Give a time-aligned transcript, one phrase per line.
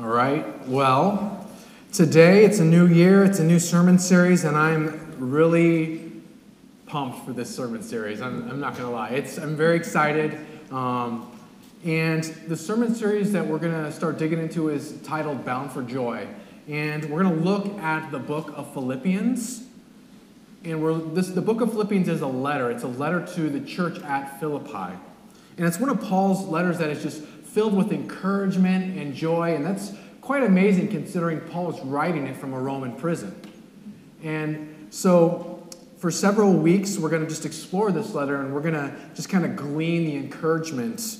[0.00, 1.46] All right, well,
[1.92, 6.10] today it's a new year, it's a new sermon series, and I'm really
[6.86, 8.22] pumped for this sermon series.
[8.22, 9.10] I'm, I'm not going to lie.
[9.10, 10.38] It's, I'm very excited.
[10.70, 11.30] Um,
[11.84, 15.82] and the sermon series that we're going to start digging into is titled Bound for
[15.82, 16.26] Joy.
[16.66, 19.64] And we're going to look at the book of Philippians.
[20.64, 22.70] And we're, this, the book of Philippians is a letter.
[22.70, 24.96] It's a letter to the church at Philippi.
[25.58, 27.22] And it's one of Paul's letters that is just
[27.52, 29.54] filled with encouragement and joy.
[29.54, 33.34] And that's quite amazing considering Paul is writing it from a Roman prison.
[34.22, 35.68] And so,
[35.98, 39.28] for several weeks, we're going to just explore this letter and we're going to just
[39.28, 41.18] kind of glean the encouragement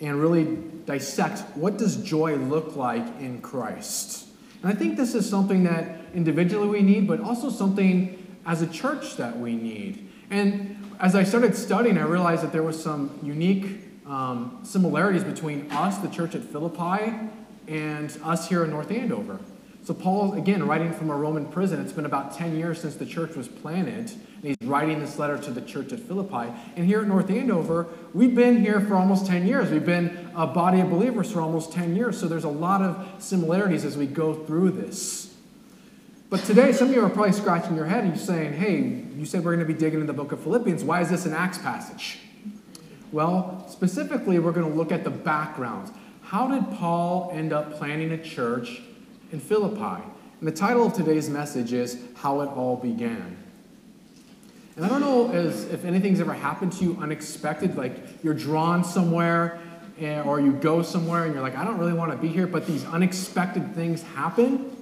[0.00, 4.26] and really dissect what does joy look like in Christ.
[4.62, 8.66] And I think this is something that individually we need, but also something as a
[8.66, 10.06] church that we need.
[10.30, 15.70] And as I started studying, I realized that there was some unique um, similarities between
[15.70, 17.12] us, the church at Philippi,
[17.66, 19.40] and us here in North Andover.
[19.84, 23.04] So, Paul, again, writing from a Roman prison, it's been about 10 years since the
[23.04, 26.50] church was planted, and he's writing this letter to the church at Philippi.
[26.74, 29.70] And here at North Andover, we've been here for almost 10 years.
[29.70, 33.22] We've been a body of believers for almost 10 years, so there's a lot of
[33.22, 35.34] similarities as we go through this.
[36.30, 39.26] But today, some of you are probably scratching your head and you're saying, hey, you
[39.26, 40.82] said we're going to be digging in the book of Philippians.
[40.82, 42.20] Why is this an Acts passage?
[43.14, 45.92] Well, specifically, we're going to look at the background.
[46.22, 48.82] How did Paul end up planting a church
[49.30, 50.02] in Philippi?
[50.40, 53.36] And the title of today's message is How It All Began.
[54.74, 59.60] And I don't know if anything's ever happened to you unexpected, like you're drawn somewhere
[60.00, 62.48] and, or you go somewhere and you're like, I don't really want to be here,
[62.48, 64.76] but these unexpected things happen.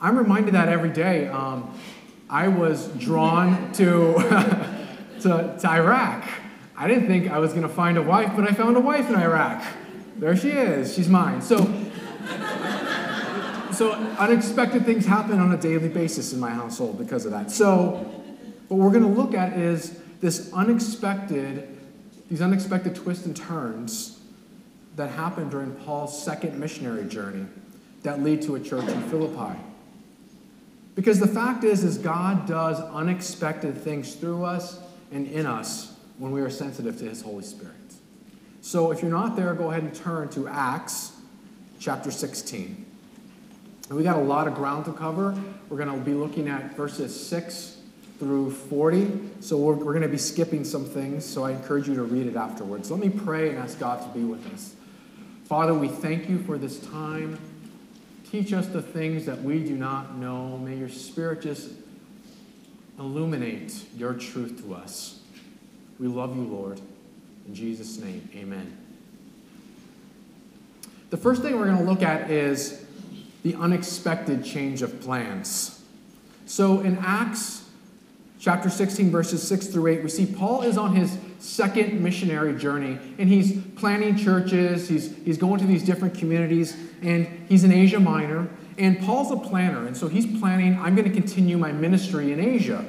[0.00, 1.26] I'm reminded that every day.
[1.26, 1.76] Um,
[2.28, 4.14] I was drawn to,
[5.22, 6.28] to, to Iraq.
[6.80, 9.10] I didn't think I was going to find a wife, but I found a wife
[9.10, 9.62] in Iraq.
[10.16, 10.94] There she is.
[10.94, 11.42] She's mine.
[11.42, 11.58] So,
[13.70, 17.50] so unexpected things happen on a daily basis in my household because of that.
[17.50, 18.10] So,
[18.68, 21.68] what we're going to look at is this unexpected,
[22.30, 24.18] these unexpected twists and turns
[24.96, 27.44] that happened during Paul's second missionary journey
[28.04, 29.60] that lead to a church in Philippi.
[30.94, 34.80] Because the fact is, is God does unexpected things through us
[35.12, 35.90] and in us
[36.20, 37.74] when we are sensitive to His Holy Spirit.
[38.60, 41.12] So if you're not there, go ahead and turn to Acts
[41.80, 42.86] chapter 16.
[43.88, 45.34] And we got a lot of ground to cover.
[45.70, 47.78] We're going to be looking at verses 6
[48.18, 49.18] through 40.
[49.40, 52.26] So we're, we're going to be skipping some things, so I encourage you to read
[52.26, 52.90] it afterwards.
[52.90, 54.74] Let me pray and ask God to be with us.
[55.46, 57.38] Father, we thank you for this time.
[58.30, 60.58] Teach us the things that we do not know.
[60.58, 61.70] May your Spirit just
[62.98, 65.19] illuminate your truth to us.
[66.00, 66.80] We love you, Lord.
[67.46, 68.74] In Jesus' name, amen.
[71.10, 72.86] The first thing we're going to look at is
[73.42, 75.84] the unexpected change of plans.
[76.46, 77.68] So in Acts
[78.38, 82.98] chapter 16, verses 6 through 8, we see Paul is on his second missionary journey,
[83.18, 88.00] and he's planning churches, he's, he's going to these different communities, and he's in Asia
[88.00, 88.48] Minor.
[88.78, 92.40] And Paul's a planner, and so he's planning, I'm going to continue my ministry in
[92.40, 92.84] Asia.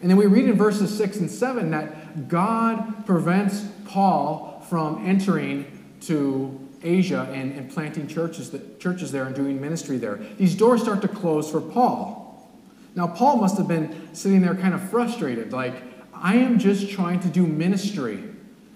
[0.00, 5.96] And then we read in verses 6 and 7 that God prevents Paul from entering
[6.02, 10.16] to Asia and, and planting churches, churches there and doing ministry there.
[10.36, 12.48] These doors start to close for Paul.
[12.94, 15.74] Now, Paul must have been sitting there kind of frustrated, like,
[16.14, 18.22] I am just trying to do ministry.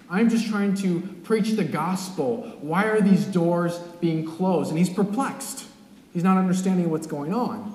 [0.09, 2.57] I'm just trying to preach the gospel.
[2.61, 4.69] Why are these doors being closed?
[4.69, 5.65] And he's perplexed.
[6.13, 7.72] He's not understanding what's going on.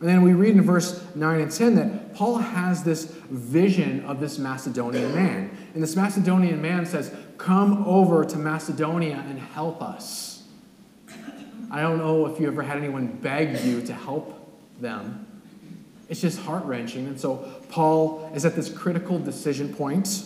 [0.00, 4.18] And then we read in verse 9 and 10 that Paul has this vision of
[4.18, 5.56] this Macedonian man.
[5.74, 10.42] And this Macedonian man says, Come over to Macedonia and help us.
[11.70, 14.36] I don't know if you ever had anyone beg you to help
[14.80, 15.26] them.
[16.08, 17.06] It's just heart wrenching.
[17.06, 17.36] And so
[17.68, 20.24] Paul is at this critical decision point.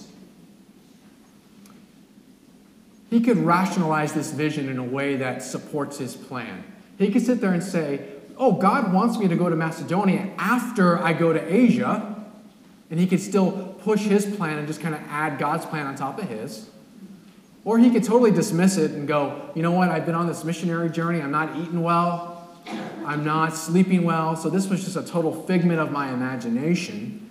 [3.10, 6.64] He could rationalize this vision in a way that supports his plan.
[6.96, 10.98] He could sit there and say, oh, God wants me to go to Macedonia after
[10.98, 12.24] I go to Asia,
[12.90, 15.94] and he could still push his plan and just kind of add God's plan on
[15.96, 16.68] top of his.
[17.64, 20.44] Or he could totally dismiss it and go, you know what, I've been on this
[20.44, 22.48] missionary journey, I'm not eating well,
[23.06, 27.30] I'm not sleeping well, so this was just a total figment of my imagination.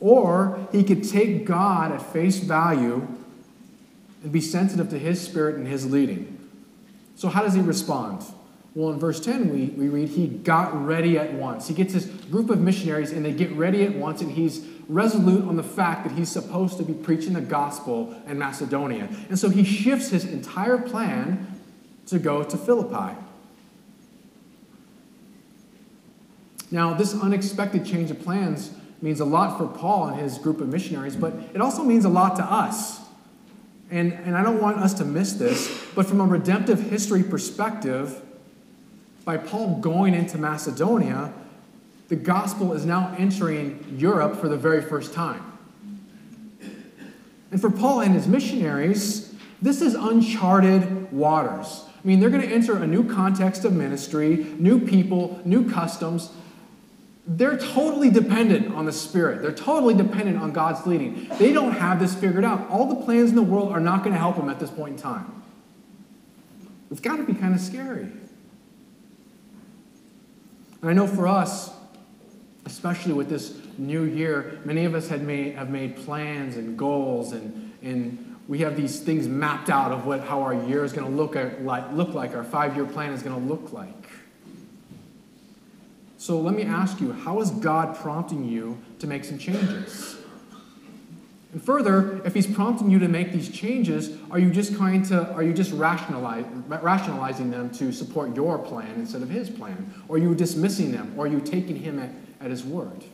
[0.00, 3.06] Or he could take God at face value
[4.22, 6.38] and be sensitive to his spirit and his leading.
[7.14, 8.24] So, how does he respond?
[8.74, 11.68] Well, in verse 10, we, we read, He got ready at once.
[11.68, 15.46] He gets this group of missionaries, and they get ready at once, and he's resolute
[15.46, 19.08] on the fact that he's supposed to be preaching the gospel in Macedonia.
[19.28, 21.60] And so he shifts his entire plan
[22.06, 23.16] to go to Philippi.
[26.70, 28.70] Now, this unexpected change of plans
[29.02, 32.08] means a lot for Paul and his group of missionaries, but it also means a
[32.08, 33.00] lot to us.
[33.90, 38.22] And, and I don't want us to miss this, but from a redemptive history perspective,
[39.24, 41.32] by Paul going into Macedonia,
[42.08, 45.42] the gospel is now entering Europe for the very first time.
[47.50, 51.84] And for Paul and his missionaries, this is uncharted waters.
[51.86, 56.30] I mean, they're going to enter a new context of ministry, new people, new customs,
[57.26, 59.42] they're totally dependent on the Spirit.
[59.42, 61.28] They're totally dependent on God's leading.
[61.38, 62.68] They don't have this figured out.
[62.68, 64.96] All the plans in the world are not going to help them at this point
[64.96, 65.42] in time.
[66.90, 68.08] It's got to be kind of scary.
[70.82, 71.70] And I know for us,
[72.66, 77.32] especially with this new year, many of us had made, have made plans and goals,
[77.32, 81.08] and, and we have these things mapped out of what, how our year is going
[81.08, 84.10] to look, like, look like, our five year plan is going to look like.
[86.18, 90.21] So let me ask you how is God prompting you to make some changes?
[91.52, 95.30] And further, if he's prompting you to make these changes, are you just trying to
[95.34, 99.92] are you just rationalizing them to support your plan instead of his plan?
[100.08, 101.14] Or are you dismissing them?
[101.16, 102.10] Or are you taking him at,
[102.40, 103.04] at his word?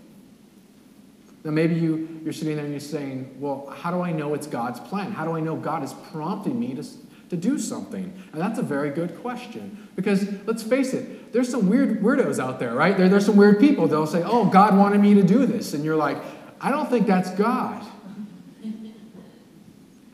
[1.44, 4.46] Now maybe you, you're sitting there and you're saying, well, how do I know it's
[4.46, 5.12] God's plan?
[5.12, 6.84] How do I know God is prompting me to,
[7.30, 8.12] to do something?
[8.32, 9.88] And that's a very good question.
[9.96, 12.96] Because let's face it, there's some weird weirdos out there, right?
[12.96, 13.88] There, there's some weird people.
[13.88, 15.74] They'll say, oh, God wanted me to do this.
[15.74, 16.18] And you're like,
[16.60, 17.86] I don't think that's God.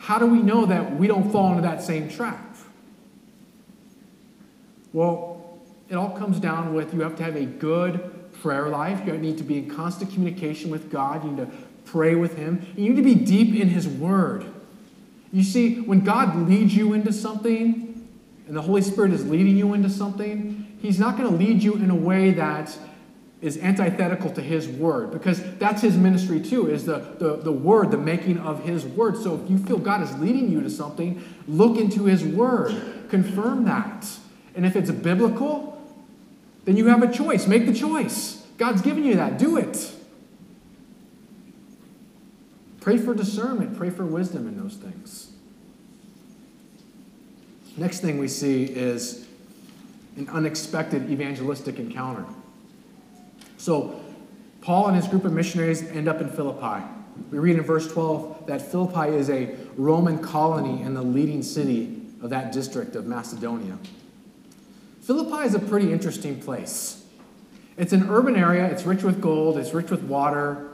[0.05, 2.55] How do we know that we don't fall into that same trap?
[4.93, 5.59] Well,
[5.89, 9.01] it all comes down with you have to have a good prayer life.
[9.07, 11.25] You need to be in constant communication with God.
[11.25, 11.49] You need to
[11.87, 12.67] pray with Him.
[12.77, 14.45] You need to be deep in His Word.
[15.33, 18.07] You see, when God leads you into something,
[18.47, 21.77] and the Holy Spirit is leading you into something, He's not going to lead you
[21.77, 22.77] in a way that
[23.45, 27.91] is antithetical to His Word, because that's His ministry too, is the, the, the Word,
[27.91, 29.19] the making of His Word.
[29.19, 33.67] So if you feel God is leading you to something, look into His Word, confirm
[33.67, 34.07] that.
[34.55, 35.79] And if it's biblical,
[36.65, 37.47] then you have a choice.
[37.47, 38.47] Make the choice.
[38.57, 39.39] God's given you that.
[39.39, 39.93] Do it.
[42.81, 45.33] Pray for discernment, pray for wisdom in those things.
[47.77, 49.27] Next thing we see is
[50.17, 52.25] an unexpected evangelistic encounter.
[53.65, 53.99] So,
[54.61, 56.85] Paul and his group of missionaries end up in Philippi.
[57.31, 62.03] We read in verse 12 that Philippi is a Roman colony and the leading city
[62.21, 63.79] of that district of Macedonia.
[65.01, 67.07] Philippi is a pretty interesting place.
[67.79, 70.69] It's an urban area, it's rich with gold, it's rich with water,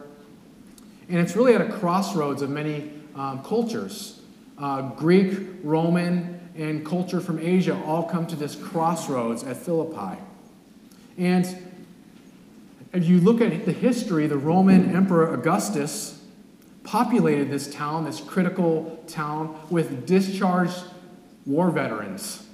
[1.08, 4.20] and it's really at a crossroads of many um, cultures.
[4.58, 10.20] Uh, Greek, Roman, and culture from Asia all come to this crossroads at Philippi.
[11.16, 11.69] And
[12.92, 16.20] if you look at the history, the Roman Emperor Augustus
[16.82, 20.82] populated this town, this critical town, with discharged
[21.46, 22.46] war veterans.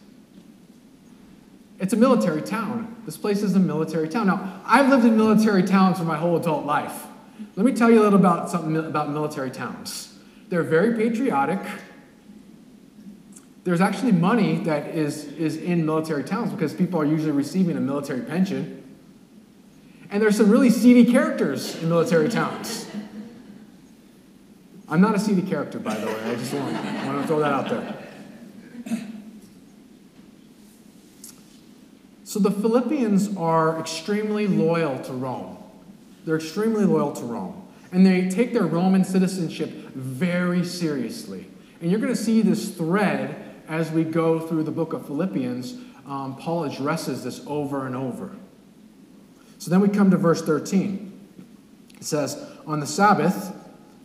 [1.78, 2.96] It's a military town.
[3.04, 4.26] This place is a military town.
[4.26, 7.06] Now, I've lived in military towns for my whole adult life.
[7.54, 10.18] Let me tell you a little about something about military towns.
[10.48, 11.60] They're very patriotic.
[13.64, 17.80] There's actually money that is, is in military towns because people are usually receiving a
[17.80, 18.85] military pension.
[20.10, 22.86] And there's some really seedy characters in military towns.
[24.88, 26.20] I'm not a seedy character, by the way.
[26.24, 28.06] I just want, want to throw that out there.
[32.24, 35.56] So the Philippians are extremely loyal to Rome.
[36.24, 37.66] They're extremely loyal to Rome.
[37.92, 41.46] And they take their Roman citizenship very seriously.
[41.80, 45.74] And you're going to see this thread as we go through the book of Philippians.
[46.06, 48.32] Um, Paul addresses this over and over.
[49.58, 51.12] So then we come to verse 13.
[51.96, 53.54] It says, On the Sabbath,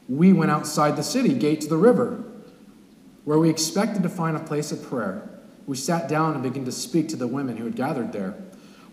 [0.07, 2.23] we went outside the city, gate to the river,
[3.25, 5.29] where we expected to find a place of prayer.
[5.67, 8.35] We sat down and began to speak to the women who had gathered there.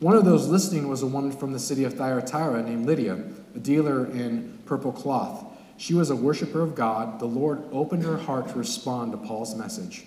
[0.01, 3.25] One of those listening was a woman from the city of Thyatira named Lydia,
[3.55, 5.45] a dealer in purple cloth.
[5.77, 7.19] She was a worshiper of God.
[7.19, 10.05] The Lord opened her heart to respond to Paul's message.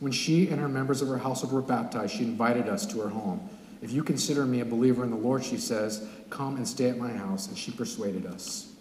[0.00, 3.10] When she and her members of her household were baptized, she invited us to her
[3.10, 3.48] home.
[3.82, 6.98] If you consider me a believer in the Lord, she says, come and stay at
[6.98, 7.48] my house.
[7.48, 8.72] And she persuaded us.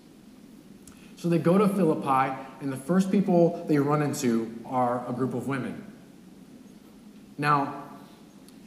[1.16, 5.34] So they go to Philippi, and the first people they run into are a group
[5.34, 5.86] of women.
[7.38, 7.84] Now,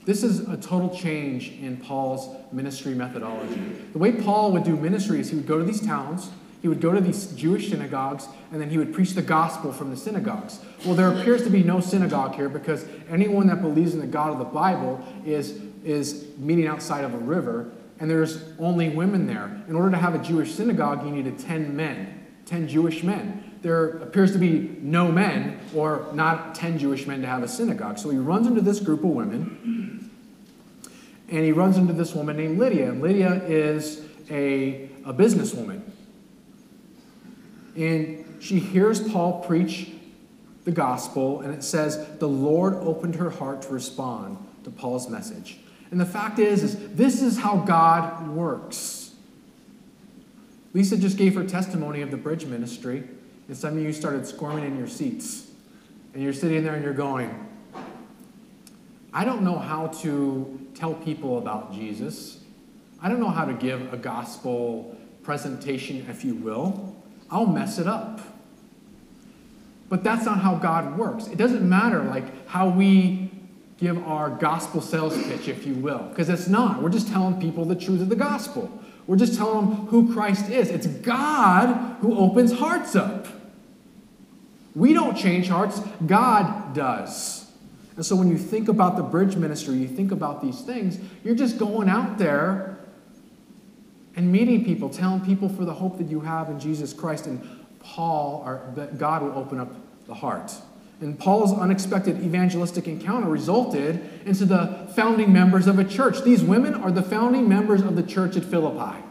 [0.04, 3.60] this is a total change in Paul's ministry methodology.
[3.92, 6.30] The way Paul would do ministry is he would go to these towns,
[6.62, 9.90] He would go to these Jewish synagogues and then he would preach the gospel from
[9.90, 10.60] the synagogues.
[10.86, 14.30] Well, there appears to be no synagogue here because anyone that believes in the God
[14.30, 17.70] of the Bible is, is meeting outside of a river
[18.02, 19.62] and there's only women there.
[19.68, 23.58] In order to have a Jewish synagogue, you needed 10 men, 10 Jewish men.
[23.62, 27.98] There appears to be no men or not 10 Jewish men to have a synagogue.
[27.98, 30.10] So he runs into this group of women
[31.28, 32.90] and he runs into this woman named Lydia.
[32.90, 35.82] And Lydia is a, a businesswoman.
[37.76, 39.92] And she hears Paul preach
[40.64, 45.58] the gospel, and it says, The Lord opened her heart to respond to Paul's message.
[45.92, 49.12] And the fact is, is this is how God works.
[50.72, 53.04] Lisa just gave her testimony of the bridge ministry,
[53.46, 55.48] and some of you started squirming in your seats.
[56.14, 57.46] And you're sitting there and you're going,
[59.12, 62.38] I don't know how to tell people about Jesus.
[63.02, 66.96] I don't know how to give a gospel presentation, if you will.
[67.30, 68.20] I'll mess it up.
[69.90, 71.26] But that's not how God works.
[71.26, 73.21] It doesn't matter like how we
[73.82, 76.80] give our gospel sales pitch, if you will, because it's not.
[76.80, 78.70] We're just telling people the truth of the gospel.
[79.08, 80.70] We're just telling them who Christ is.
[80.70, 83.26] It's God who opens hearts up.
[84.76, 87.50] We don't change hearts, God does.
[87.96, 91.34] And so when you think about the bridge ministry, you think about these things, you're
[91.34, 92.78] just going out there
[94.14, 97.26] and meeting people, telling people for the hope that you have in Jesus Christ.
[97.26, 97.42] And
[97.80, 99.74] Paul, or that God will open up
[100.06, 100.54] the heart.
[101.02, 106.22] And Paul's unexpected evangelistic encounter resulted into the founding members of a church.
[106.22, 109.02] These women are the founding members of the church at Philippi.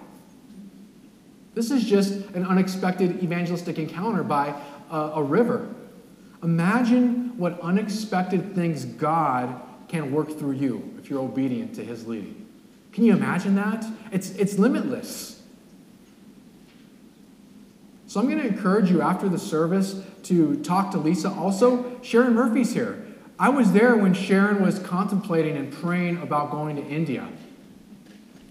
[1.54, 4.56] This is just an unexpected evangelistic encounter by
[4.90, 5.68] a, a river.
[6.42, 12.48] Imagine what unexpected things God can work through you if you're obedient to his leading.
[12.94, 13.86] Can you imagine that?
[14.14, 15.41] It's, it's limitless.
[18.12, 21.32] So I'm going to encourage you after the service to talk to Lisa.
[21.32, 23.02] Also, Sharon Murphy's here.
[23.40, 27.30] I was there when Sharon was contemplating and praying about going to India.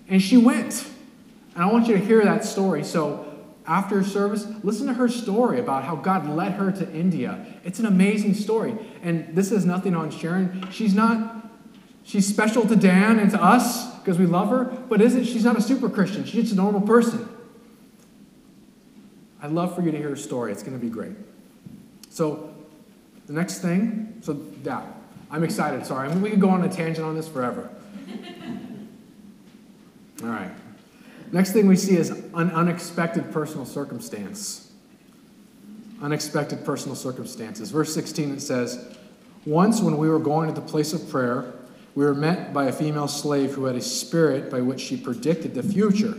[0.09, 0.89] And she went.
[1.55, 2.83] And I want you to hear that story.
[2.83, 7.45] So after service, listen to her story about how God led her to India.
[7.63, 8.75] It's an amazing story.
[9.03, 10.71] And this is nothing on Sharon.
[10.71, 11.51] She's not,
[12.03, 15.59] she's special to Dan and to us because we love her, but isn't she's not
[15.59, 16.25] a super Christian.
[16.25, 17.29] She's just a normal person.
[19.43, 20.53] I'd love for you to hear her story.
[20.53, 21.17] It's going to be great.
[22.11, 22.55] So,
[23.27, 24.85] the next thing, so yeah,
[25.31, 25.87] I'm excited.
[25.87, 26.09] Sorry.
[26.09, 27.71] I mean, we could go on a tangent on this forever.
[30.23, 30.51] All right.
[31.33, 34.73] Next thing we see is an unexpected personal circumstance.
[36.03, 37.71] Unexpected personal circumstances.
[37.71, 38.97] Verse 16 it says,
[39.47, 41.55] Once when we were going to the place of prayer,
[41.95, 45.55] we were met by a female slave who had a spirit by which she predicted
[45.55, 46.19] the future.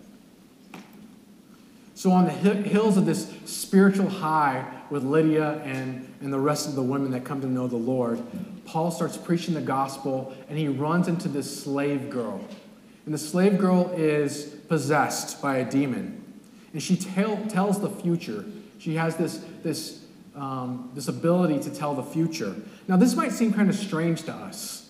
[2.01, 6.73] So, on the hills of this spiritual high with Lydia and, and the rest of
[6.73, 8.19] the women that come to know the Lord,
[8.65, 12.43] Paul starts preaching the gospel and he runs into this slave girl.
[13.05, 16.23] And the slave girl is possessed by a demon.
[16.73, 18.45] And she tell, tells the future.
[18.79, 20.03] She has this, this,
[20.35, 22.55] um, this ability to tell the future.
[22.87, 24.89] Now, this might seem kind of strange to us.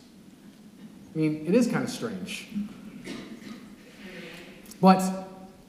[1.14, 2.48] I mean, it is kind of strange.
[4.80, 5.21] But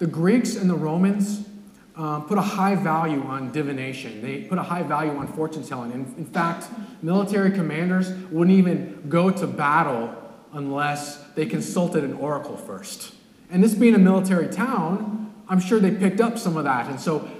[0.02, 1.46] the Greeks and the Romans
[1.94, 4.20] um, put a high value on divination.
[4.20, 5.92] They put a high value on fortune telling.
[5.92, 6.66] In, in fact,
[7.02, 10.12] military commanders wouldn't even go to battle
[10.54, 13.14] unless they consulted an oracle first.
[13.48, 16.88] And this being a military town, I'm sure they picked up some of that.
[16.88, 17.30] And so,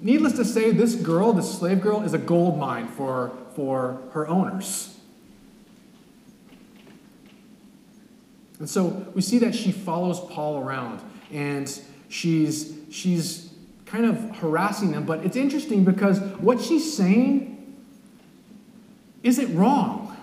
[0.00, 4.26] needless to say, this girl, this slave girl, is a gold mine for, for her
[4.26, 4.98] owners.
[8.58, 13.52] And so we see that she follows Paul around and she's, she's
[13.84, 15.04] kind of harassing them.
[15.04, 17.52] But it's interesting because what she's saying
[19.22, 20.16] isn't wrong.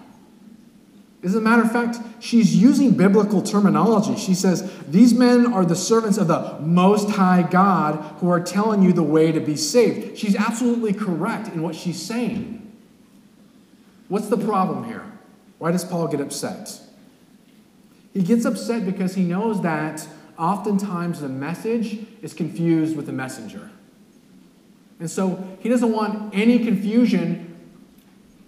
[1.23, 4.17] As a matter of fact, she's using biblical terminology.
[4.17, 8.81] She says, These men are the servants of the Most High God who are telling
[8.81, 10.17] you the way to be saved.
[10.17, 12.59] She's absolutely correct in what she's saying.
[14.09, 15.05] What's the problem here?
[15.59, 16.81] Why does Paul get upset?
[18.13, 20.05] He gets upset because he knows that
[20.37, 23.69] oftentimes the message is confused with the messenger.
[24.99, 27.49] And so he doesn't want any confusion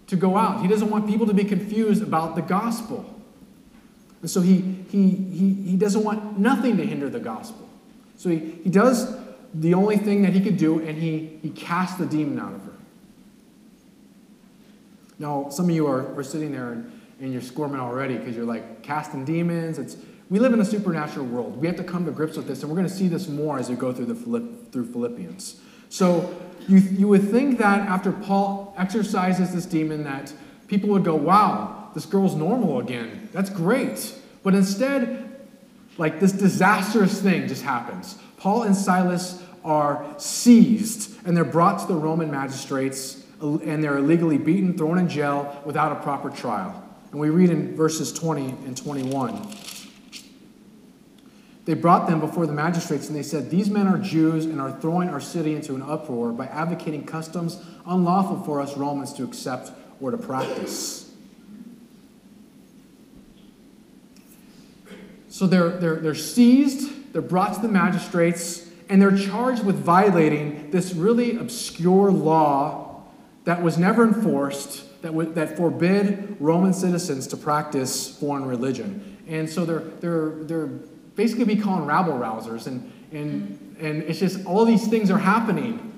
[0.08, 0.62] to go out.
[0.62, 3.06] He doesn't want people to be confused about the gospel.
[4.22, 7.68] And so he, he, he, he doesn't want nothing to hinder the gospel.
[8.18, 9.16] So he, he does
[9.54, 12.64] the only thing that he could do, and he, he casts the demon out of
[12.64, 12.74] her.
[15.18, 18.46] Now, some of you are, are sitting there and, and you're squirming already because you're
[18.46, 19.80] like, casting demons.
[19.80, 19.96] It's,
[20.30, 21.58] we live in a supernatural world.
[21.58, 23.60] We have to come to grips with this, and we're going to see this more
[23.60, 25.60] as we go through, the Philipp, through Philippians.
[25.90, 26.36] So
[26.68, 30.34] you, you would think that after Paul exorcises this demon that
[30.68, 33.30] people would go, wow, this girl's normal again.
[33.32, 34.16] That's great.
[34.44, 35.40] But instead,
[35.98, 38.18] like this disastrous thing just happens.
[38.38, 43.98] Paul and Silas are seized and they're brought to the Roman magistrates uh, and they're
[43.98, 46.84] illegally beaten, thrown in jail without a proper trial.
[47.12, 49.56] And we read in verses 20 and 21.
[51.66, 54.72] They brought them before the magistrates and they said, These men are Jews and are
[54.80, 59.72] throwing our city into an uproar by advocating customs unlawful for us Romans to accept
[60.00, 61.12] or to practice.
[65.28, 70.70] So they're, they're, they're seized, they're brought to the magistrates, and they're charged with violating
[70.72, 73.04] this really obscure law
[73.44, 79.18] that was never enforced, that, w- that forbid Roman citizens to practice foreign religion.
[79.28, 80.70] And so they're, they're, they're
[81.16, 82.68] basically be calling rabble rousers.
[82.68, 85.94] And, and, and it's just all these things are happening.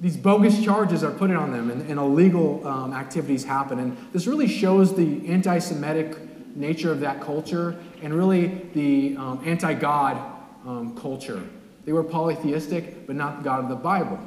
[0.00, 3.78] These bogus charges are put on them, and, and illegal um, activities happen.
[3.78, 6.16] And this really shows the anti Semitic
[6.56, 10.20] nature of that culture and really the um, anti God
[10.66, 11.42] um, culture.
[11.84, 14.18] They were polytheistic, but not the God of the Bible.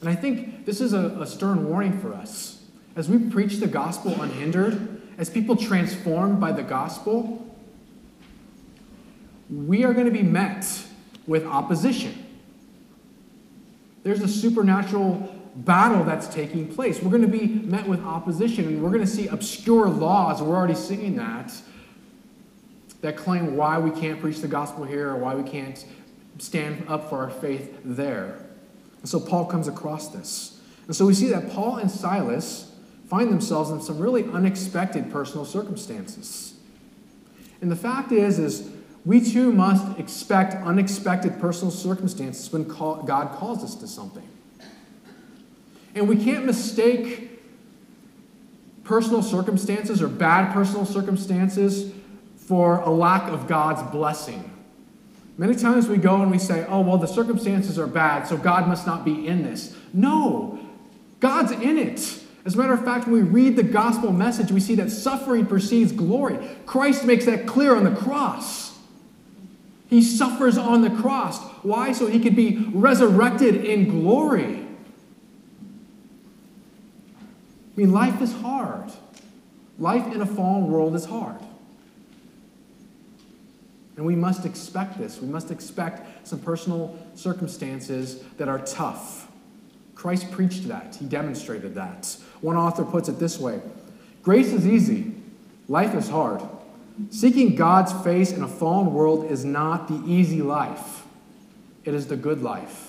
[0.00, 2.62] And I think this is a, a stern warning for us.
[2.96, 7.47] As we preach the gospel unhindered, as people transformed by the gospel,
[9.50, 10.66] we are going to be met
[11.26, 12.26] with opposition.
[14.02, 17.02] There's a supernatural battle that's taking place.
[17.02, 20.40] We're going to be met with opposition, and we're going to see obscure laws.
[20.40, 21.52] We're already seeing that
[23.00, 25.84] that claim why we can't preach the gospel here or why we can't
[26.38, 28.44] stand up for our faith there.
[29.00, 30.60] And so Paul comes across this.
[30.86, 32.72] And so we see that Paul and Silas
[33.08, 36.54] find themselves in some really unexpected personal circumstances.
[37.60, 38.70] And the fact is, is
[39.08, 44.28] we too must expect unexpected personal circumstances when call, God calls us to something.
[45.94, 47.40] And we can't mistake
[48.84, 51.90] personal circumstances or bad personal circumstances
[52.36, 54.50] for a lack of God's blessing.
[55.38, 58.68] Many times we go and we say, oh, well, the circumstances are bad, so God
[58.68, 59.74] must not be in this.
[59.94, 60.58] No,
[61.20, 62.22] God's in it.
[62.44, 65.46] As a matter of fact, when we read the gospel message, we see that suffering
[65.46, 66.38] precedes glory.
[66.66, 68.67] Christ makes that clear on the cross.
[69.88, 71.42] He suffers on the cross.
[71.62, 71.92] Why?
[71.92, 74.66] So he could be resurrected in glory.
[77.16, 78.92] I mean, life is hard.
[79.78, 81.40] Life in a fallen world is hard.
[83.96, 85.20] And we must expect this.
[85.20, 89.28] We must expect some personal circumstances that are tough.
[89.94, 92.16] Christ preached that, he demonstrated that.
[92.40, 93.60] One author puts it this way
[94.22, 95.12] Grace is easy,
[95.66, 96.40] life is hard.
[97.10, 101.04] Seeking God's face in a fallen world is not the easy life,
[101.84, 102.84] it is the good life.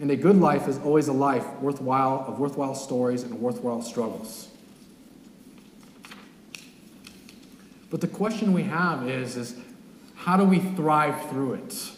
[0.00, 4.48] And a good life is always a life worthwhile of worthwhile stories and worthwhile struggles.
[7.90, 9.54] But the question we have is, is
[10.16, 11.90] how do we thrive through it?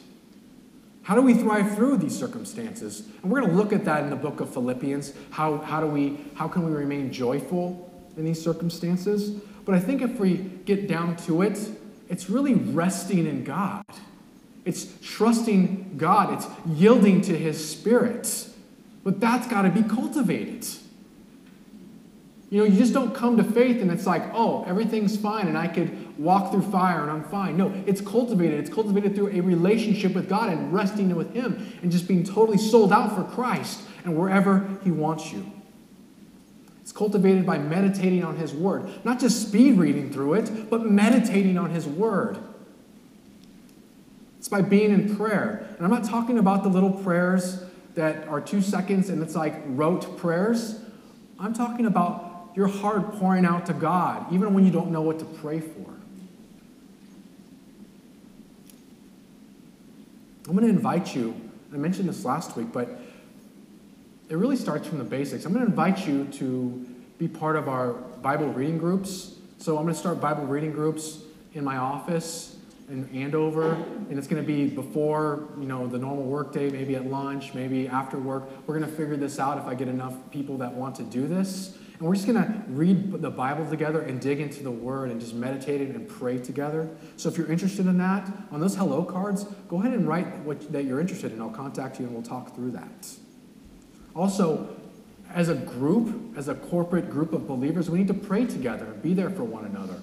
[1.04, 3.08] How do we thrive through these circumstances?
[3.22, 5.14] And we're going to look at that in the book of Philippians.
[5.30, 9.40] How, how, do we, how can we remain joyful in these circumstances?
[9.66, 11.58] But I think if we get down to it,
[12.08, 13.84] it's really resting in God.
[14.64, 16.32] It's trusting God.
[16.32, 18.48] It's yielding to His Spirit.
[19.04, 20.66] But that's got to be cultivated.
[22.48, 25.58] You know, you just don't come to faith and it's like, oh, everything's fine and
[25.58, 27.56] I could walk through fire and I'm fine.
[27.56, 28.60] No, it's cultivated.
[28.60, 32.58] It's cultivated through a relationship with God and resting with Him and just being totally
[32.58, 35.55] sold out for Christ and wherever He wants you.
[36.96, 38.88] Cultivated by meditating on His Word.
[39.04, 42.38] Not just speed reading through it, but meditating on His Word.
[44.38, 45.68] It's by being in prayer.
[45.76, 47.62] And I'm not talking about the little prayers
[47.96, 50.80] that are two seconds and it's like rote prayers.
[51.38, 55.18] I'm talking about your heart pouring out to God, even when you don't know what
[55.18, 55.90] to pray for.
[60.48, 61.38] I'm going to invite you,
[61.74, 62.88] I mentioned this last week, but
[64.28, 65.44] it really starts from the basics.
[65.44, 66.86] I'm going to invite you to
[67.18, 69.34] be part of our Bible reading groups.
[69.58, 71.20] So I'm going to start Bible reading groups
[71.54, 72.56] in my office
[72.88, 77.06] in Andover, and it's going to be before you know the normal workday, maybe at
[77.06, 78.44] lunch, maybe after work.
[78.66, 81.26] We're going to figure this out if I get enough people that want to do
[81.26, 81.76] this.
[81.98, 85.20] And we're just going to read the Bible together and dig into the Word and
[85.20, 86.88] just meditate it and pray together.
[87.16, 90.70] So if you're interested in that, on those hello cards, go ahead and write what
[90.72, 91.40] that you're interested in.
[91.40, 93.08] I'll contact you and we'll talk through that.
[94.16, 94.74] Also,
[95.34, 99.02] as a group, as a corporate group of believers, we need to pray together and
[99.02, 100.00] be there for one another.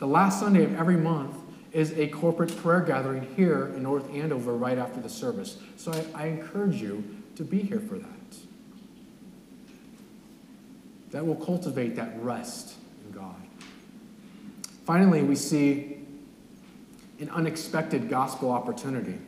[0.00, 1.36] The last Sunday of every month
[1.72, 5.58] is a corporate prayer gathering here in North Andover right after the service.
[5.76, 7.04] So I, I encourage you
[7.36, 8.08] to be here for that
[11.10, 12.74] that will cultivate that rest
[13.04, 13.34] in God.
[14.84, 15.98] Finally, we see
[17.18, 19.18] an unexpected gospel opportunity.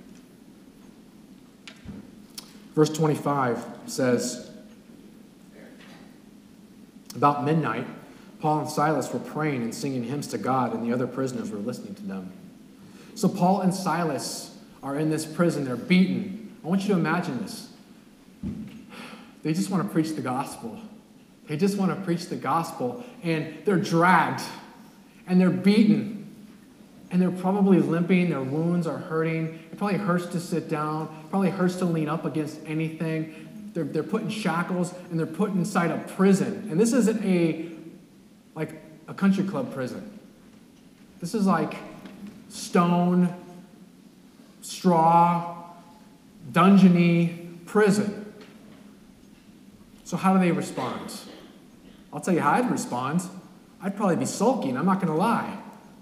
[2.74, 4.50] Verse 25 says,
[7.14, 7.86] About midnight,
[8.40, 11.58] Paul and Silas were praying and singing hymns to God, and the other prisoners were
[11.58, 12.32] listening to them.
[13.14, 16.56] So Paul and Silas are in this prison, they're beaten.
[16.64, 17.68] I want you to imagine this.
[19.42, 20.78] They just want to preach the gospel.
[21.46, 24.42] They just want to preach the gospel, and they're dragged,
[25.26, 26.34] and they're beaten,
[27.10, 28.30] and they're probably limping.
[28.30, 29.61] Their wounds are hurting.
[29.72, 33.70] It probably hurts to sit down, probably hurts to lean up against anything.
[33.72, 36.68] They're, they're put in shackles, and they're put inside a prison.
[36.70, 37.70] And this isn't a,
[38.54, 40.18] like, a country club prison.
[41.20, 41.76] This is like
[42.48, 43.34] stone,
[44.60, 45.64] straw,
[46.50, 48.34] dungeony prison.
[50.04, 51.12] So, how do they respond?
[52.12, 53.22] I'll tell you how I'd respond.
[53.80, 55.56] I'd probably be sulking, I'm not to lie.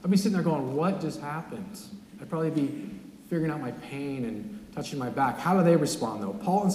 [0.04, 1.78] I'd be sitting there going, What just happened?
[2.20, 2.99] I'd probably be
[3.30, 5.38] figuring out my pain and touching my back.
[5.38, 6.32] How do they respond, though?
[6.32, 6.72] Paul and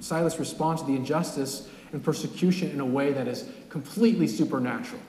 [0.00, 5.00] Silas respond to the injustice and persecution in a way that is completely supernatural.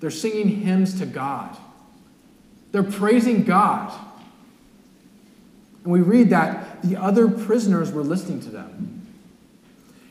[0.00, 1.56] They're singing hymns to God,
[2.72, 3.92] they're praising God.
[5.84, 9.06] And we read that the other prisoners were listening to them.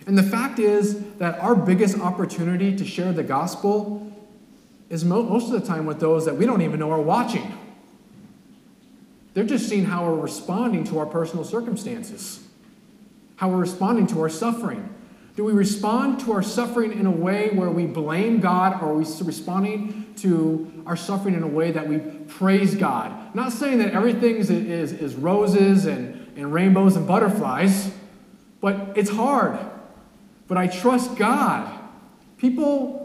[0.05, 4.11] And the fact is that our biggest opportunity to share the gospel
[4.91, 7.57] is most of the time with those that we don't even know are watching.
[9.33, 12.45] They're just seeing how we're responding to our personal circumstances,
[13.35, 14.89] how we're responding to our suffering.
[15.35, 18.93] Do we respond to our suffering in a way where we blame God, or are
[18.93, 23.33] we responding to our suffering in a way that we praise God?
[23.33, 27.91] Not saying that everything is, is, is roses and, and rainbows and butterflies,
[28.61, 29.57] but it's hard
[30.53, 31.79] but I trust God.
[32.37, 33.02] People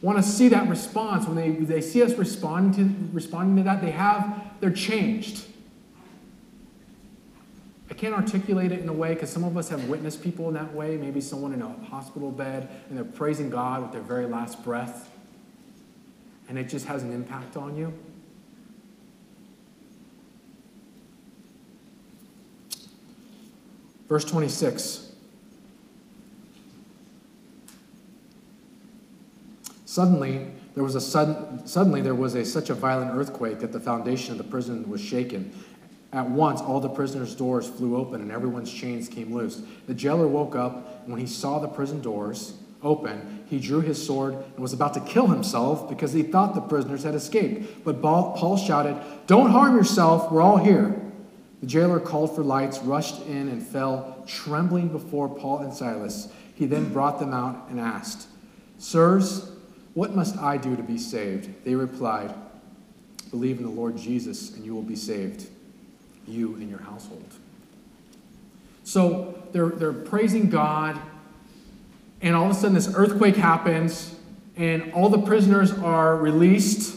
[0.00, 1.26] want to see that response.
[1.26, 5.44] When they, they see us responding to, responding to that, they have, they're changed.
[7.90, 10.54] I can't articulate it in a way because some of us have witnessed people in
[10.54, 10.96] that way.
[10.96, 15.10] Maybe someone in a hospital bed and they're praising God with their very last breath,
[16.48, 17.92] and it just has an impact on you.
[24.08, 25.07] Verse 26.
[29.98, 33.80] Suddenly, there was a sudden, suddenly there was a, such a violent earthquake that the
[33.80, 35.52] foundation of the prison was shaken.
[36.12, 39.60] At once, all the prisoners' doors flew open and everyone's chains came loose.
[39.88, 44.00] The jailer woke up, and when he saw the prison doors open, he drew his
[44.00, 47.84] sword and was about to kill himself because he thought the prisoners had escaped.
[47.84, 50.94] But Paul shouted, Don't harm yourself, we're all here.
[51.60, 56.28] The jailer called for lights, rushed in, and fell trembling before Paul and Silas.
[56.54, 58.28] He then brought them out and asked,
[58.78, 59.57] Sirs,
[59.98, 61.64] what must I do to be saved?
[61.64, 62.32] They replied,
[63.32, 65.48] Believe in the Lord Jesus, and you will be saved,
[66.24, 67.26] you and your household.
[68.84, 71.00] So they're, they're praising God,
[72.20, 74.14] and all of a sudden this earthquake happens,
[74.56, 76.96] and all the prisoners are released.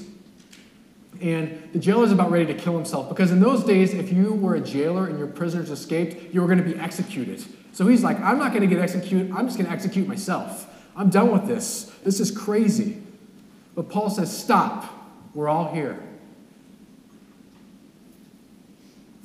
[1.21, 4.33] And the jailer is about ready to kill himself because in those days, if you
[4.33, 7.43] were a jailer and your prisoners escaped, you were going to be executed.
[7.73, 10.67] So he's like, I'm not going to get executed, I'm just going to execute myself.
[11.01, 11.85] I'm done with this.
[12.03, 13.01] This is crazy.
[13.73, 14.85] But Paul says, Stop.
[15.33, 15.99] We're all here.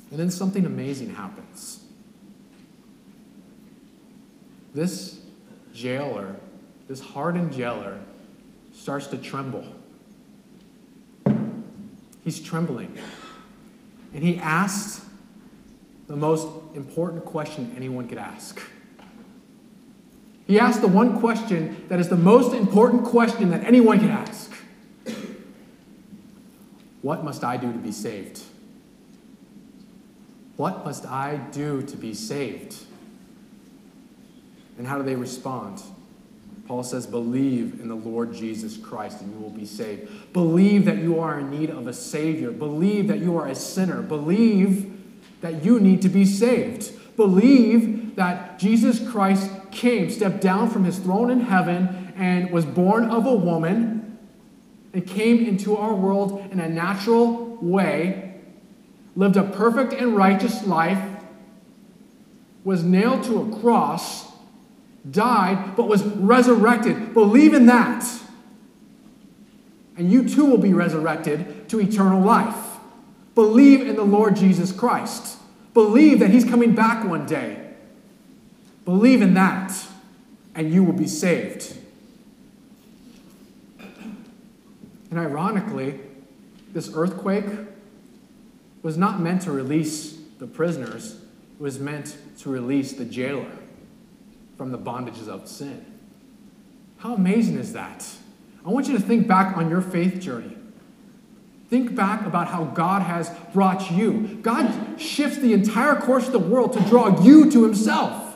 [0.09, 1.83] And then something amazing happens.
[4.73, 5.19] This
[5.71, 6.35] jailer,
[6.87, 7.99] this hardened jailer,
[8.73, 9.65] starts to tremble.
[12.23, 12.97] He's trembling.
[14.15, 15.05] And he asks
[16.07, 18.59] the most important question anyone could ask.
[20.47, 24.51] He asked the one question that is the most important question that anyone can ask
[27.01, 28.41] What must I do to be saved?
[30.55, 32.75] What must I do to be saved?
[34.77, 35.81] And how do they respond?
[36.67, 40.33] Paul says, Believe in the Lord Jesus Christ and you will be saved.
[40.33, 42.51] Believe that you are in need of a Savior.
[42.51, 44.01] Believe that you are a sinner.
[44.01, 44.93] Believe
[45.41, 46.91] that you need to be saved.
[47.15, 53.05] Believe that Jesus Christ came, stepped down from his throne in heaven, and was born
[53.05, 54.17] of a woman,
[54.93, 58.33] and came into our world in a natural way,
[59.15, 61.01] lived a perfect and righteous life,
[62.63, 64.31] was nailed to a cross,
[65.09, 67.13] died, but was resurrected.
[67.13, 68.05] Believe in that.
[69.95, 72.77] And you too will be resurrected to eternal life.
[73.35, 75.37] Believe in the Lord Jesus Christ.
[75.73, 77.66] Believe that He's coming back one day.
[78.87, 79.73] Believe in that,
[80.55, 81.75] and you will be saved.
[85.11, 85.99] And ironically,
[86.71, 87.43] this earthquake
[88.83, 91.19] was not meant to release the prisoners,
[91.59, 93.51] it was meant to release the jailer
[94.55, 95.85] from the bondages of sin.
[96.99, 98.07] How amazing is that?
[98.65, 100.55] I want you to think back on your faith journey.
[101.69, 104.39] Think back about how God has brought you.
[104.41, 108.26] God shifts the entire course of the world to draw you to Himself.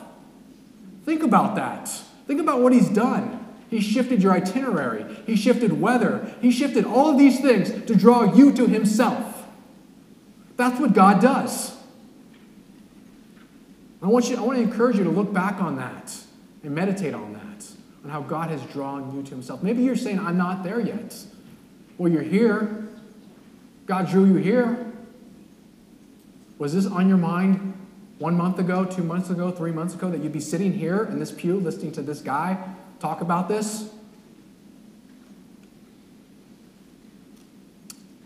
[1.04, 1.88] Think about that.
[2.26, 3.38] Think about what He's done.
[3.68, 8.34] He shifted your itinerary, He shifted weather, He shifted all of these things to draw
[8.34, 9.46] you to Himself.
[10.56, 11.74] That's what God does.
[14.02, 16.14] I want, you, I want to encourage you to look back on that
[16.64, 17.66] and meditate on that,
[18.04, 19.62] on how God has drawn you to Himself.
[19.62, 21.16] Maybe you're saying, I'm not there yet.
[21.98, 22.88] Well, you're here.
[23.86, 24.92] God drew you here.
[26.58, 27.72] Was this on your mind
[28.22, 31.18] one month ago, two months ago, three months ago that you'd be sitting here in
[31.18, 32.56] this pew listening to this guy
[33.00, 33.90] talk about this?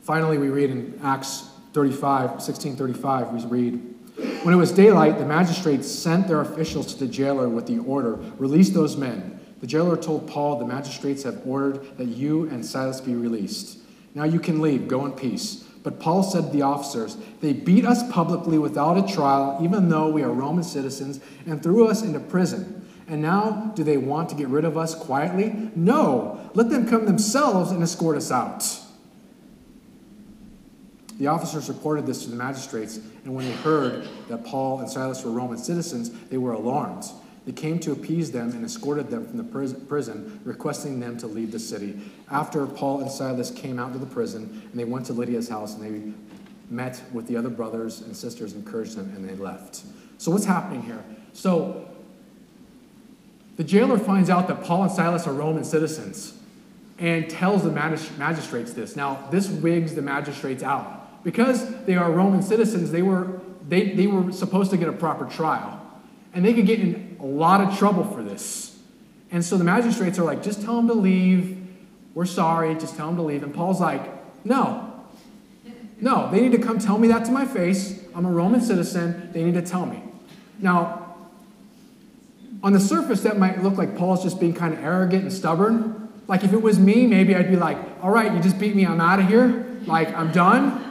[0.02, 3.94] Finally, we read in Acts 35, 16 35, we read,
[4.42, 8.16] When it was daylight, the magistrates sent their officials to the jailer with the order,
[8.36, 9.40] Release those men.
[9.62, 13.78] The jailer told Paul, The magistrates have ordered that you and Silas be released.
[14.14, 15.65] Now you can leave, go in peace.
[15.86, 20.08] But Paul said to the officers, They beat us publicly without a trial, even though
[20.08, 22.84] we are Roman citizens, and threw us into prison.
[23.06, 25.70] And now do they want to get rid of us quietly?
[25.76, 28.64] No, let them come themselves and escort us out.
[31.20, 35.22] The officers reported this to the magistrates, and when they heard that Paul and Silas
[35.22, 37.04] were Roman citizens, they were alarmed.
[37.46, 41.52] They came to appease them and escorted them from the prison, requesting them to leave
[41.52, 41.96] the city.
[42.28, 45.74] After Paul and Silas came out of the prison, and they went to Lydia's house,
[45.74, 46.12] and they
[46.68, 49.82] met with the other brothers and sisters, encouraged them, and they left.
[50.18, 51.04] So, what's happening here?
[51.34, 51.88] So,
[53.56, 56.36] the jailer finds out that Paul and Silas are Roman citizens
[56.98, 58.96] and tells the magistrates this.
[58.96, 61.22] Now, this wigs the magistrates out.
[61.22, 65.26] Because they are Roman citizens, they were, they, they were supposed to get a proper
[65.26, 65.80] trial.
[66.34, 68.78] And they could get in a lot of trouble for this.
[69.30, 71.66] And so the magistrates are like, just tell them to leave.
[72.14, 72.74] We're sorry.
[72.74, 73.42] Just tell them to leave.
[73.42, 74.02] And Paul's like,
[74.44, 74.92] no.
[76.00, 78.02] No, they need to come tell me that to my face.
[78.14, 79.30] I'm a Roman citizen.
[79.32, 80.02] They need to tell me.
[80.58, 81.16] Now,
[82.62, 86.08] on the surface, that might look like Paul's just being kind of arrogant and stubborn.
[86.28, 88.86] Like if it was me, maybe I'd be like, all right, you just beat me.
[88.86, 89.78] I'm out of here.
[89.86, 90.82] Like, I'm done.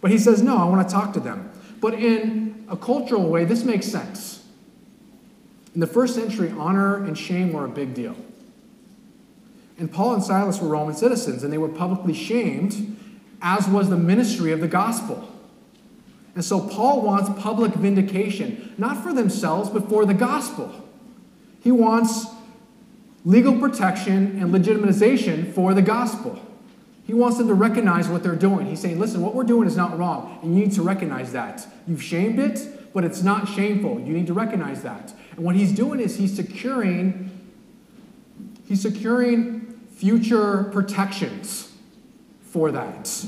[0.00, 1.50] But he says, no, I want to talk to them.
[1.80, 4.43] But in a cultural way, this makes sense.
[5.74, 8.16] In the first century, honor and shame were a big deal.
[9.76, 12.96] And Paul and Silas were Roman citizens, and they were publicly shamed,
[13.42, 15.28] as was the ministry of the gospel.
[16.36, 20.72] And so Paul wants public vindication, not for themselves, but for the gospel.
[21.62, 22.26] He wants
[23.24, 26.40] legal protection and legitimization for the gospel.
[27.06, 28.66] He wants them to recognize what they're doing.
[28.66, 31.66] He's saying, listen, what we're doing is not wrong, and you need to recognize that.
[31.86, 34.00] You've shamed it, but it's not shameful.
[34.00, 35.12] You need to recognize that.
[35.36, 37.30] And what he's doing is he's securing
[38.66, 41.72] he's securing future protections
[42.42, 43.26] for that.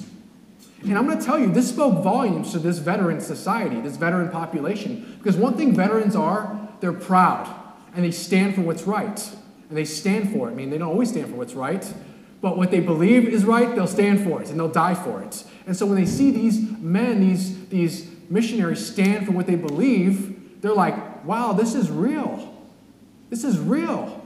[0.83, 4.29] And I'm going to tell you, this spoke volumes to this veteran society, this veteran
[4.29, 5.17] population.
[5.19, 7.53] Because one thing veterans are, they're proud
[7.95, 9.31] and they stand for what's right.
[9.69, 10.53] And they stand for it.
[10.53, 11.93] I mean, they don't always stand for what's right,
[12.41, 15.43] but what they believe is right, they'll stand for it and they'll die for it.
[15.67, 20.61] And so when they see these men, these, these missionaries stand for what they believe,
[20.61, 20.95] they're like,
[21.27, 22.55] wow, this is real.
[23.29, 24.23] This is real.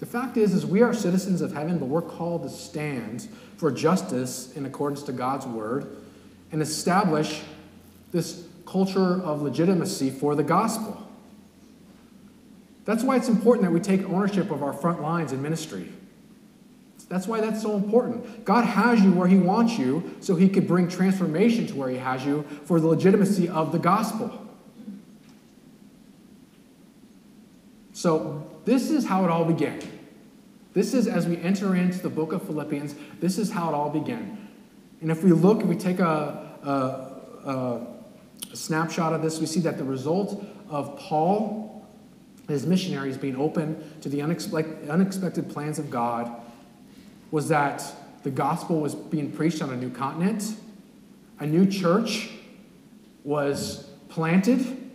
[0.00, 3.70] The fact is, is we are citizens of heaven, but we're called to stand for
[3.70, 5.86] justice in accordance to God's word
[6.52, 7.40] and establish
[8.12, 11.02] this culture of legitimacy for the gospel.
[12.84, 15.88] That's why it's important that we take ownership of our front lines in ministry.
[17.08, 18.44] That's why that's so important.
[18.44, 21.98] God has you where He wants you so He could bring transformation to where He
[21.98, 24.42] has you for the legitimacy of the gospel.
[27.92, 29.80] So, this is how it all began.
[30.74, 33.88] This is as we enter into the book of Philippians, this is how it all
[33.88, 34.48] began.
[35.00, 37.16] And if we look, if we take a, a
[38.52, 41.64] a snapshot of this, we see that the result of Paul
[42.48, 46.30] his missionaries being open to the unexpected plans of God
[47.36, 47.84] was that
[48.22, 50.54] the gospel was being preached on a new continent,
[51.38, 52.30] a new church
[53.24, 54.90] was planted,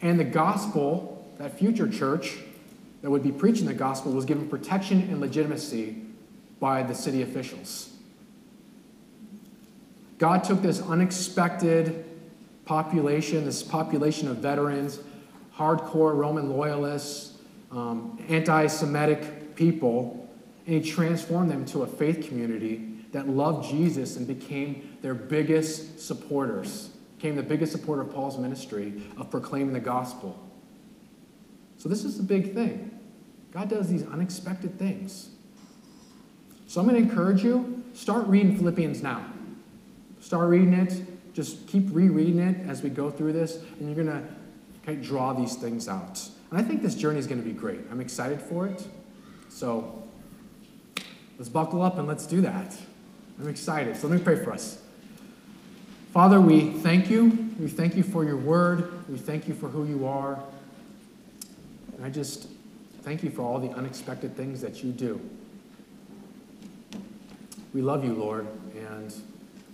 [0.00, 2.36] and the gospel, that future church
[3.02, 5.96] that would be preaching the gospel, was given protection and legitimacy
[6.60, 7.90] by the city officials.
[10.18, 12.04] God took this unexpected
[12.64, 15.00] population, this population of veterans,
[15.52, 17.38] hardcore Roman loyalists,
[17.72, 20.27] um, anti Semitic people,
[20.68, 25.98] and He transformed them to a faith community that loved Jesus and became their biggest
[25.98, 30.38] supporters, became the biggest supporter of Paul's ministry of proclaiming the gospel.
[31.78, 32.90] So, this is the big thing.
[33.50, 35.30] God does these unexpected things.
[36.66, 39.24] So, I'm going to encourage you start reading Philippians now.
[40.20, 41.00] Start reading it.
[41.32, 44.28] Just keep rereading it as we go through this, and you're going to
[44.84, 46.20] kind of draw these things out.
[46.50, 47.80] And I think this journey is going to be great.
[47.90, 48.86] I'm excited for it.
[49.48, 50.07] So,
[51.38, 52.76] let's buckle up and let's do that.
[53.40, 53.96] I'm excited.
[53.96, 54.82] So, let me pray for us.
[56.12, 57.48] Father, we thank you.
[57.60, 59.08] We thank you for your word.
[59.08, 60.38] We thank you for who you are.
[61.96, 62.48] And I just
[63.02, 65.20] thank you for all the unexpected things that you do.
[67.74, 69.14] We love you, Lord, and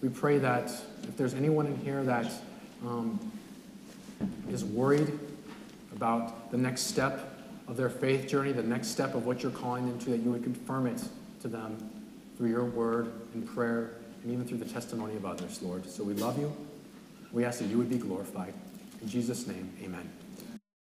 [0.02, 0.70] we pray that
[1.04, 2.30] if there's anyone in here that
[2.84, 3.18] um,
[4.50, 5.18] is worried
[5.94, 9.86] about the next step of their faith journey, the next step of what you're calling
[9.86, 11.00] them to, that you would confirm it
[11.44, 11.76] to them
[12.38, 13.90] through your word and prayer
[14.22, 15.88] and even through the testimony of others, Lord.
[15.88, 16.50] So we love you.
[17.32, 18.54] We ask that you would be glorified.
[19.02, 20.10] In Jesus' name, amen.